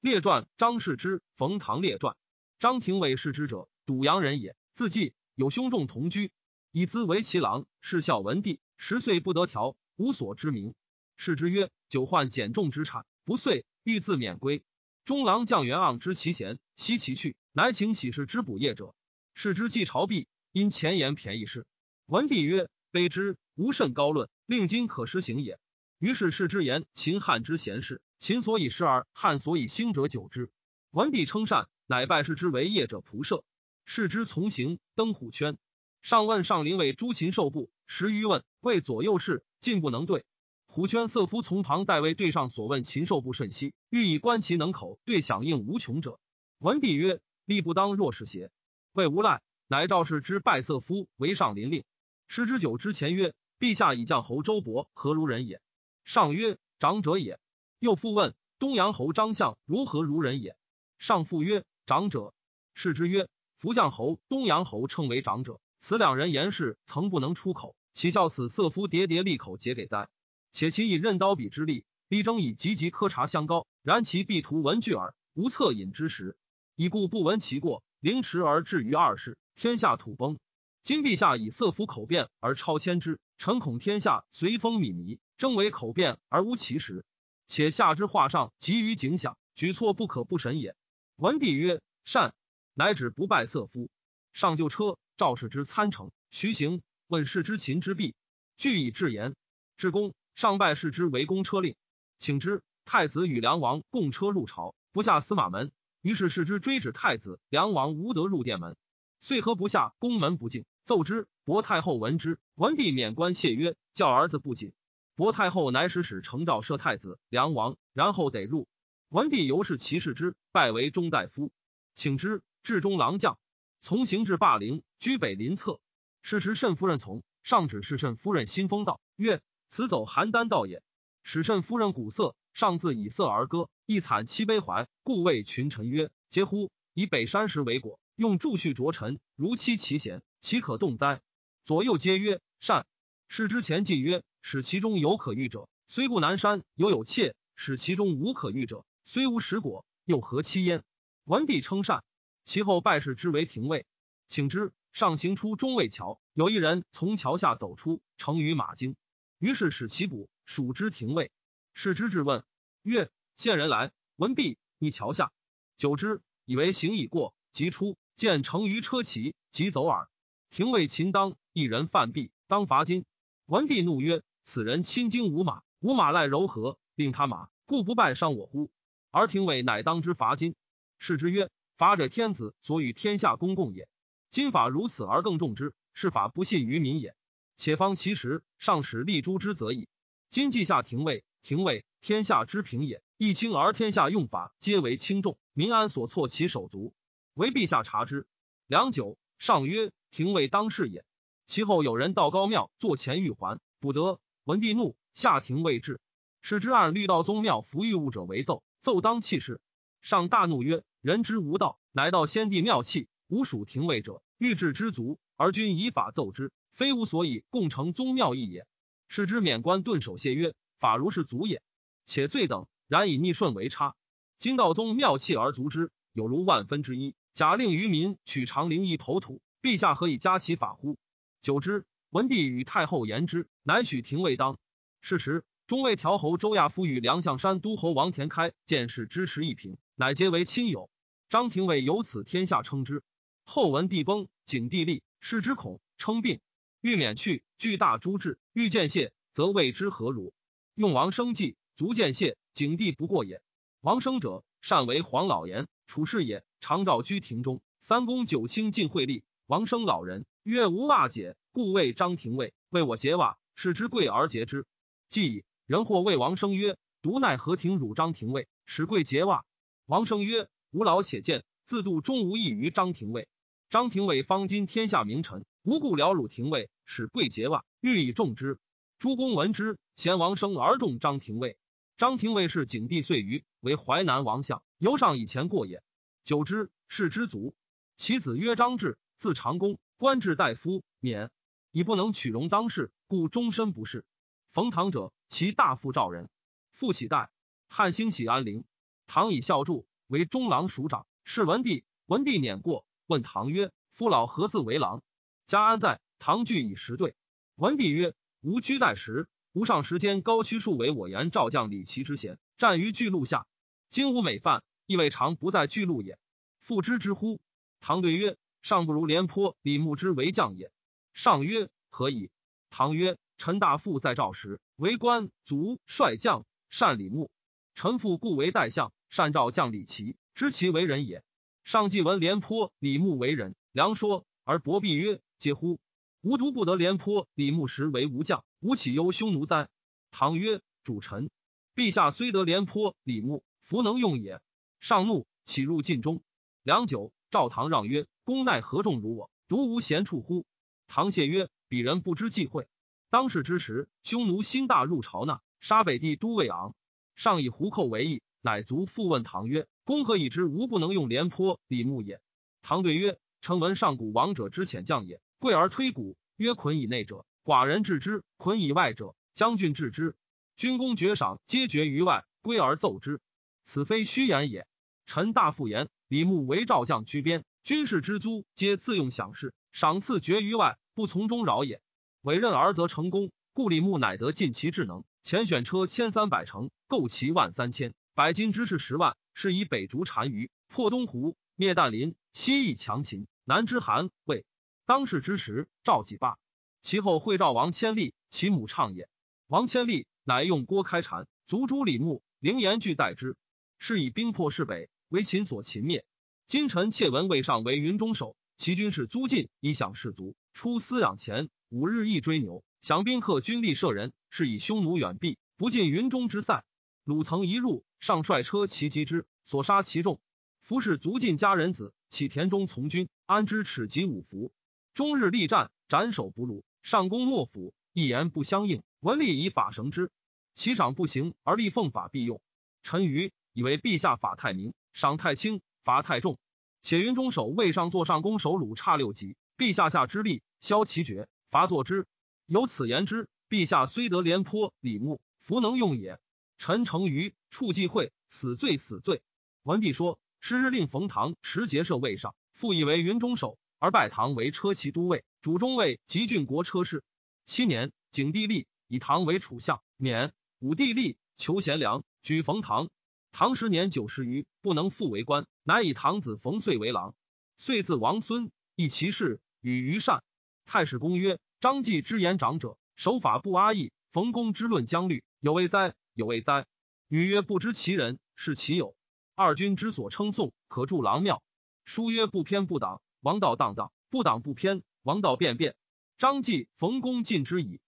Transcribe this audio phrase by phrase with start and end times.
[0.00, 2.16] 列传张氏之冯唐列传
[2.58, 6.32] 张廷伟是之者，堵阳人也，自继有兄众同居，
[6.72, 8.60] 以资为其郎，是孝文帝。
[8.78, 10.74] 十岁不得调，无所知名。
[11.18, 14.62] 是之曰：久患减重之产，不遂，欲自免归。
[15.04, 18.94] 中郎将元盎知其贤，悉其去，乃请喜事之补业者。
[19.34, 21.66] 是之既朝毕，因前言便宜事。
[22.06, 25.58] 文帝曰：卑之无甚高论，令今可施行也。
[25.98, 28.00] 于是是之言秦汉之贤士。
[28.20, 30.50] 秦所以失而汉所以兴者久之。
[30.90, 33.44] 文帝称善，乃拜世之为业者仆射。
[33.86, 35.56] 世之从行，登虎圈。
[36.02, 40.26] 上问上林为诸禽兽部十余问，谓左右侍进不能对。
[40.66, 46.20] 虎圈色夫从旁代为对上所问禽兽部甚稀，欲以观其能口对响应无穷者。
[46.58, 48.50] 文帝曰：力不当若是邪？
[48.92, 51.84] 谓无赖，乃赵氏之拜色夫为上林令。
[52.28, 55.62] 师之久之前曰：陛下以将侯周勃何如人也？
[56.04, 57.40] 上曰：长者也。
[57.80, 60.54] 又复问东阳侯张相如何如人也？
[60.98, 62.34] 上复曰：长者。
[62.74, 63.26] 是之曰：
[63.56, 70.10] 福将侯、东阳侯称为长者，此两人言事曾不能出口，岂效此色夫喋喋利口结给哉？
[70.52, 76.36] 且其以刃刀笔之力，力争以急急苛察相高，然其必图闻具耳，无恻隐之时，
[76.76, 80.38] 以故不闻其过，凌迟而至于二世，天下土崩。
[80.82, 87.06] 今陛下以色夫口辩而超迁之，臣恐天下随风靡靡，争为口辩而无其实。
[87.50, 90.76] 且下之画上急于景想，举措不可不审也。
[91.16, 92.32] 文帝曰：“善。”
[92.74, 93.90] 乃止不拜色夫。
[94.32, 98.14] 上就车，赵氏之参乘，徐行问世之秦之弊，
[98.56, 99.34] 具以至言。
[99.76, 101.74] 至公上拜世之为公车令，
[102.18, 102.62] 请之。
[102.84, 105.72] 太子与梁王共车入朝，不下司马门。
[106.02, 108.76] 于是世之追止太子，梁王无得入殿门，
[109.18, 111.26] 遂何不下宫门不敬，奏之。
[111.42, 114.72] 薄太后闻之，文帝免官谢曰：“教儿子不谨。”
[115.20, 118.66] 薄太后乃使使承诏赦太子梁王，然后得入。
[119.10, 121.52] 文帝由是其事之，拜为中大夫，
[121.94, 123.38] 请之至中郎将，
[123.82, 125.78] 从行至霸陵，居北邻侧。
[126.22, 130.82] 是时慎夫人从，上指是慎夫人新风道曰：“此走邯郸道也。”
[131.22, 136.70] 使慎夫人鼓瑟，上自以瑟而歌，一惨凄悲怀，故谓群臣曰：“嗟乎！
[136.94, 141.20] 以北山石为果，用柱序着臣，如期其贤，岂可动哉？”
[141.66, 142.86] 左右皆曰：“善。”
[143.30, 144.22] 是之前进曰。
[144.42, 150.82] 使其中有可遇者，虽故南山犹有妾；使其中无可遇者，虽无实果，又何欺焉？
[151.24, 152.02] 文帝称善，
[152.42, 153.86] 其后拜世之为廷尉，
[154.26, 154.72] 请之。
[154.92, 158.96] 上行出中卫桥，有一人从桥下走出，乘于马惊，
[159.38, 161.30] 于是使其捕，属之廷尉。
[161.74, 162.42] 世之质问
[162.82, 165.32] 曰：“见人来，文毕，逆桥下。”
[165.76, 170.08] 久之，以为行已过，即出，见乘于车骑，即走耳。
[170.48, 173.04] 廷尉秦当一人犯弊，当罚金。
[173.50, 174.22] 文帝怒曰。
[174.44, 178.70] 此人亲经无马，无马赖柔和，令他马，故不拜伤我乎？
[179.10, 180.54] 而廷尉乃当之罚金。
[181.00, 183.88] 是之曰：罚者天子所与天下公共也。
[184.28, 187.16] 今法如此而更重之，是法不信于民也。
[187.56, 189.88] 且方其实，上使立诛之则矣。
[190.28, 196.94] 今既下廷尉，廷尉天下之平也，一轻而天下用法皆为轻重，民安所措其手足？
[197.34, 198.28] 唯陛下察之。
[198.68, 201.04] 良久，上曰：廷尉当事也。
[201.50, 204.20] 其后有人到高庙坐前玉环，不得。
[204.44, 206.00] 文帝怒，下庭未至，
[206.42, 209.60] 使之按律道宗庙服御物者为奏，奏当弃事。
[210.00, 218.64] 上大怒曰：“人之无道，乃道先帝庙器，无属廷尉者，欲治之足，而君以法奏之，非吾所以共成宗庙义也。”
[219.08, 221.62] 使之免官，顿首谢曰：“法如是足也，
[222.04, 223.96] 且罪等，然以逆顺为差。
[224.38, 227.16] 今道宗庙器而足之，有如万分之一。
[227.32, 230.96] 假令于民取长陵一抔土，陛下何以加其法乎？”
[231.40, 231.84] 久之。
[232.10, 234.58] 文帝与太后言之，乃许廷尉当。
[235.00, 240.90] 是时，中尉调侯周亚夫与梁相山都侯王田开见事支持一平，乃结为亲友。
[241.28, 243.02] 张廷尉由此天下称之。
[243.44, 246.40] 后文帝崩，景帝立，视之恐，称病，
[246.80, 250.32] 欲免去，巨大诛至，欲见谢，则谓之何如？
[250.74, 252.36] 用王生计，足见谢。
[252.52, 253.40] 景帝不过也。
[253.80, 257.62] 王生者，善为黄老言，处事也，常照居庭中。
[257.80, 259.22] 三公九卿尽会立。
[259.46, 264.66] 王生老人曰：“无袜解。”故谓张廷尉为我结袜，使之贵而结之。
[265.08, 269.44] 既已人或谓王生曰：“独奈何廷辱张廷尉，使贵结袜？”
[269.86, 273.28] 王生曰：“吾老且见，自度终无益于张廷尉。
[273.68, 278.58] 张廷尉方今天下名臣，无故了辱廷尉，使贵结袜，欲以重之。
[278.98, 281.56] 诸公闻之，嫌王生而重张廷尉。
[281.96, 285.82] 张廷尉是景帝遂余为淮南王相，由上以前过也。
[286.22, 287.54] 久之，世之族。
[287.96, 291.30] 其子曰张志，字长公，官至大夫，免。
[291.72, 294.06] 以不能取容当世，故终身不仕。
[294.50, 296.30] 冯唐者，其大夫赵人，
[296.72, 297.30] 父喜代。
[297.68, 298.64] 汉兴喜安陵，
[299.06, 301.06] 唐以孝助，为中郎署长。
[301.22, 305.02] 是文帝，文帝辇过，问唐曰：“夫老何自为郎？
[305.44, 307.14] 家安在？”唐惧以时对。
[307.56, 313.46] 文帝曰：“吾居代时，吾上时间高屈数为我言赵将李琦之贤，战于巨鹿下。
[313.90, 316.18] 今吾美犯，亦未尝不在巨鹿也。
[316.58, 317.38] 父之之乎？”
[317.80, 320.70] 唐对曰：“尚不如廉颇、李牧之为将也。”
[321.14, 322.30] 上曰：“何以？”
[322.70, 327.30] 唐曰：“臣大父在赵时，为官卒，率将，善李牧。
[327.74, 331.22] 臣父故为代相，善赵将李齐。”知其为人也。
[331.64, 335.78] 上既闻廉颇、李牧为人，良说而薄壁曰：“嗟乎！
[336.22, 339.68] 吾独不得廉颇、李牧时为吾将，吾岂忧匈奴哉？”
[340.10, 341.30] 唐曰：“主臣，
[341.74, 344.40] 陛下虽得廉颇、李牧，弗能用也。”
[344.80, 346.22] 上怒，起入晋中。
[346.62, 350.46] 良久，赵唐让曰：“公奈何众如我，独无贤处乎？”
[350.86, 352.68] 唐谢曰：“鄙人不知忌讳。
[353.10, 356.76] 当世之时，匈奴心大入朝纳，杀北地都尉昂。
[357.16, 362.20] 上以胡寇为义，乃卒复问唐曰。”公何以知吾不能用廉颇、李牧也？
[362.62, 370.14] 唐对曰：“臣闻上古王者之遣将也，贵而推古，曰捆以内者，寡人治之；捆以外者，将军治之。
[370.56, 373.20] 军功爵赏皆决于外，归而奏之。
[373.64, 374.68] 此非虚言也。
[375.06, 381.82] 臣大复言：李牧为赵将居边，军事之租皆自用享事，赏赐绝于外，不从中扰也。
[382.22, 385.04] 委任而则成功，故李牧乃得尽其智能。
[385.22, 394.44] 前选车千三百乘，购骑万三千，百金之士十万。”是以北逐单于，破东胡，灭旦林，西夷强秦，南之韩魏。
[394.84, 396.36] 当世之时，赵己罢。
[396.82, 399.08] 其后会赵王千利，其母畅也。
[399.46, 403.36] 王千利乃用郭开禅，卒诛李牧，凌颜惧代之。
[403.78, 406.04] 是以兵破势北，为秦所擒灭。
[406.50, 410.34] 今臣窃闻魏上为云中守，其军士租尽，以享士卒。
[410.52, 414.12] 出饲养钱，五日一追牛，降宾客，军力射人。
[414.30, 416.64] 是以匈奴远避，不进云中之塞。
[417.04, 420.20] 鲁曾一入，上率车骑击之，所杀其众。
[420.60, 424.52] 夫士卒尽家人子，起田中从军，安知耻及五服？
[424.92, 426.64] 终日力战，斩首不虏。
[426.82, 428.82] 上攻莫府，一言不相应。
[428.98, 430.10] 文吏以法绳之，
[430.54, 432.40] 其赏不行而立奉法必用。
[432.82, 436.38] 臣愚以为陛下法太明，赏太轻，罚太重。
[436.82, 442.06] 且云中守魏上坐上攻守鲁差六级，陛下下之力，消其绝，罚作之。
[442.46, 446.18] 由此言之，陛下虽得廉颇、李牧，弗能用也。
[446.56, 449.22] 臣诚于处忌讳，死罪死罪。
[449.62, 457.04] 文帝说：“是日令冯唐持节射魏上，复以为云中守，而拜唐为车骑都尉、主中尉及郡国车事。
[457.44, 460.32] 七年，景帝立，以唐为楚相，免。
[460.58, 462.90] 武帝立，求贤良，举冯唐。
[463.32, 467.14] 唐十年九十余，不能复为官，乃以唐子冯遂为郎。
[467.56, 470.22] 遂字王孙，亦其事，与于善。
[470.66, 473.92] 太史公曰：张继之言长者，守法不阿义。
[474.10, 476.66] 冯公之论将律，有未哉？”有未哉？
[477.06, 478.94] 女曰：“不知其人，是其有。”
[479.36, 481.42] 二君之所称颂，可助郎庙。
[481.84, 485.76] 书曰：“不偏不党，王道荡荡；不党不偏，王道变变。”
[486.18, 487.80] 张继、冯公尽之矣。